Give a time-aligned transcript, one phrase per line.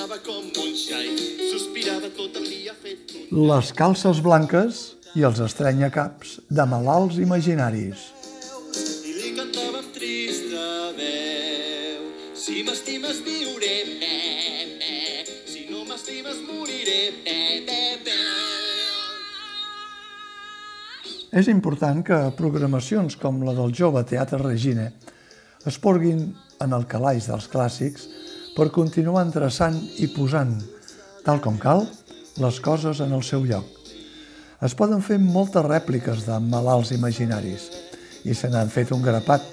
[0.00, 1.10] Sonava com un xai,
[1.50, 3.10] sospirava tot el dia fet.
[3.30, 4.78] Les calces blanques
[5.18, 8.06] i els estrenyacaps de malalts imaginaris.
[9.04, 10.64] I li cantava amb trista
[10.96, 12.06] veu.
[12.38, 14.14] Si m'estimes viuré, pe,
[14.80, 14.96] pe.
[15.52, 16.98] Si no m'estimes moriré.
[21.30, 24.88] És important que programacions com la del jove Teatre Regina
[25.68, 26.24] es porguin
[26.64, 28.08] en el calaix dels clàssics
[28.60, 30.50] per continuar endreçant i posant,
[31.24, 31.86] tal com cal,
[32.44, 33.64] les coses en el seu lloc.
[34.60, 37.70] Es poden fer moltes rèpliques de malalts imaginaris
[38.28, 39.46] i se n'han fet un grapat,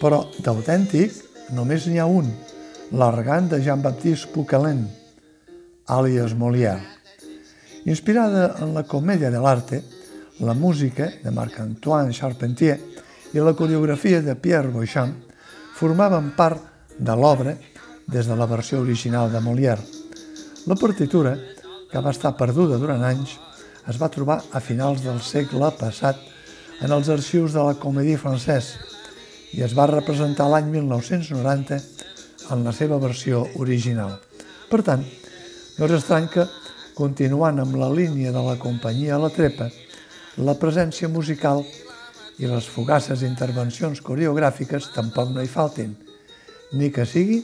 [0.00, 1.14] però d'autèntic
[1.54, 2.26] només n'hi ha un,
[2.98, 4.88] l'argant de Jean-Baptiste Poquelin,
[5.86, 6.82] àlies Molière.
[7.86, 9.84] Inspirada en la comèdia de l'arte,
[10.42, 12.80] la música de Marc-Antoine Charpentier
[13.30, 15.14] i la coreografia de Pierre Beauchamp
[15.78, 17.54] formaven part de l'obra
[18.06, 19.82] des de la versió original de Molière.
[20.66, 21.36] La partitura,
[21.90, 23.36] que va estar perduda durant anys,
[23.90, 26.18] es va trobar a finals del segle passat
[26.82, 28.78] en els arxius de la Comédie Française
[29.52, 31.78] i es va representar l'any 1990
[32.50, 34.16] en la seva versió original.
[34.70, 35.04] Per tant,
[35.78, 36.46] no és estrany que,
[36.96, 39.68] continuant amb la línia de la companyia La Trepa,
[40.38, 41.62] la presència musical
[42.40, 45.92] i les fugaces intervencions coreogràfiques tampoc no hi faltin,
[46.72, 47.42] ni que sigui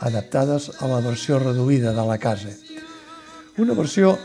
[0.00, 2.52] adaptades a la versió reduïda de la casa.
[3.58, 4.16] Una versió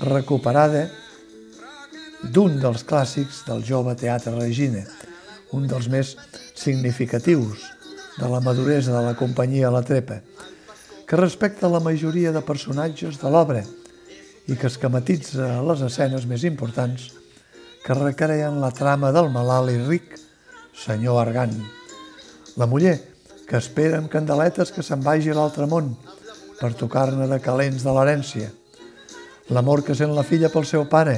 [0.00, 0.86] recuperada
[2.32, 4.84] d'un dels clàssics del jove teatre Regina,
[5.52, 6.14] un dels més
[6.58, 7.68] significatius
[8.18, 10.18] de la maduresa de la companyia La Trepa,
[11.08, 13.62] que respecta la majoria de personatges de l'obra
[14.48, 17.12] i que esquematitza les escenes més importants
[17.84, 20.18] que requerien la trama del malalt i ric,
[20.76, 21.54] senyor Argan.
[22.58, 22.98] La muller,
[23.48, 25.94] que espera amb candeletes que se'n vagi a l'altre món
[26.58, 28.50] per tocar-ne de calents de l'herència.
[29.48, 31.16] L'amor que sent la filla pel seu pare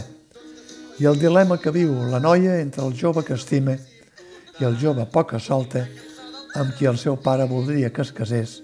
[1.02, 3.74] i el dilema que viu la noia entre el jove que estima
[4.60, 5.82] i el jove poca solta
[6.60, 8.60] amb qui el seu pare voldria que es casés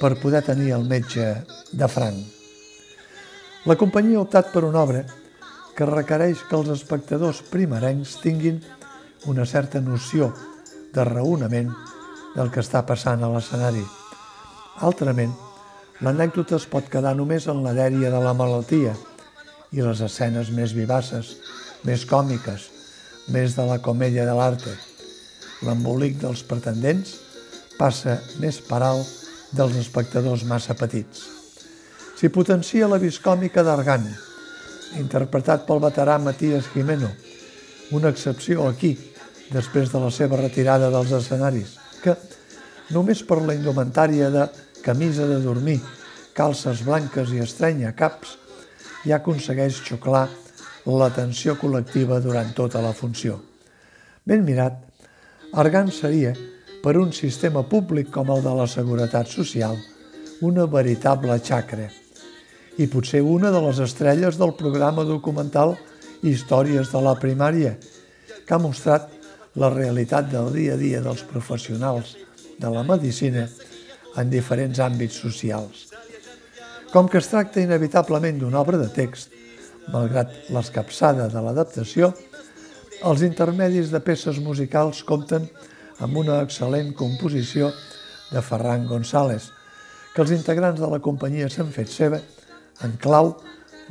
[0.00, 1.26] per poder tenir el metge
[1.72, 2.16] de franc.
[3.66, 5.02] La companyia ha optat per una obra
[5.76, 8.62] que requereix que els espectadors primerencs tinguin
[9.26, 10.30] una certa noció
[10.94, 11.74] de raonament
[12.36, 13.82] del que està passant a l'escenari.
[14.84, 15.32] Altrament,
[16.04, 18.92] l'anècdota es pot quedar només en la dèria de la malaltia
[19.72, 21.36] i les escenes més vivaces,
[21.88, 22.68] més còmiques,
[23.32, 24.74] més de la comèdia de l'arte.
[25.64, 27.16] L'embolic dels pretendents
[27.78, 31.24] passa més per alt dels espectadors massa petits.
[32.16, 34.06] S'hi potencia la viscòmica d'Argan,
[35.00, 37.10] interpretat pel veterà Matías Jimeno,
[37.96, 38.94] una excepció aquí,
[39.52, 42.14] després de la seva retirada dels escenaris, que,
[42.94, 44.46] només per la indumentària de
[44.84, 45.80] camisa de dormir,
[46.36, 48.36] calces blanques i estrenya caps,
[49.06, 50.28] ja aconsegueix xuclar
[50.86, 53.40] l'atenció col·lectiva durant tota la funció.
[54.26, 54.78] Ben mirat,
[55.58, 56.34] Argan seria,
[56.82, 59.74] per un sistema públic com el de la Seguretat Social,
[60.46, 61.88] una veritable xacra
[62.76, 65.74] i potser una de les estrelles del programa documental
[66.22, 67.76] Històries de la primària,
[68.46, 69.08] que ha mostrat
[69.56, 72.14] la realitat del dia a dia dels professionals
[72.60, 73.46] de la medicina
[74.16, 75.86] en diferents àmbits socials.
[76.92, 79.32] Com que es tracta inevitablement d'una obra de text,
[79.92, 82.12] malgrat l'escapçada de l'adaptació,
[83.04, 85.48] els intermedis de peces musicals compten
[86.04, 87.70] amb una excel·lent composició
[88.32, 89.50] de Ferran González,
[90.14, 92.20] que els integrants de la companyia s'han fet seva
[92.84, 93.34] en clau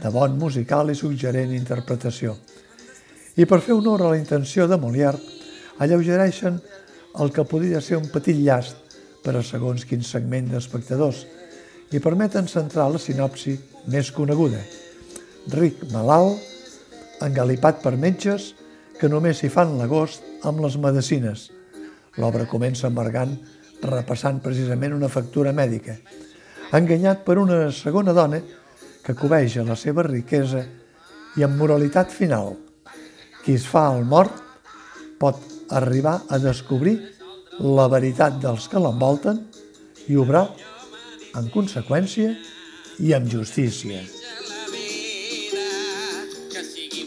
[0.01, 2.35] de bon musical i suggerent interpretació.
[3.35, 5.34] I per fer honor a la intenció de Molière,
[5.79, 6.59] alleugereixen
[7.19, 11.23] el que podria ser un petit llast per a segons quin segment d'espectadors
[11.93, 13.55] i permeten centrar la sinopsi
[13.91, 14.59] més coneguda.
[15.53, 16.41] Ric malalt,
[17.23, 18.53] engalipat per metges
[18.99, 21.49] que només s'hi fan l'agost amb les medicines.
[22.17, 23.35] L'obra comença amargant
[23.85, 25.97] repassant precisament una factura mèdica.
[26.73, 28.39] Enganyat per una segona dona
[29.05, 30.63] que cobeja la seva riquesa
[31.37, 32.55] i amb moralitat final.
[33.43, 34.41] Qui es fa el mort
[35.21, 36.97] pot arribar a descobrir
[37.59, 39.41] la veritat dels que l'envolten
[40.11, 40.47] i obrar
[41.35, 42.35] en conseqüència
[42.99, 44.01] i amb justícia.
[44.01, 45.67] La vida,
[46.51, 47.05] que sigui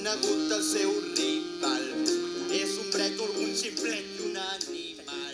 [0.00, 1.86] una gusta el seu rival.
[2.54, 5.27] És un brètol, un ximplet i un animal.